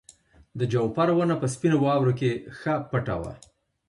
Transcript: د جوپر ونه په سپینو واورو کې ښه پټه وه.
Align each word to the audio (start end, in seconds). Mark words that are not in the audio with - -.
د 0.59 0.61
جوپر 0.71 1.07
ونه 1.13 1.35
په 1.41 1.47
سپینو 1.53 1.77
واورو 1.83 2.13
کې 2.19 2.31
ښه 2.59 2.73
پټه 2.89 3.15
وه. 3.21 3.33